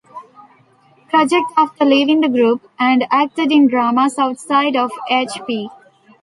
[1.09, 5.69] Project after leaving the group, and acted in dramas outside of H!P.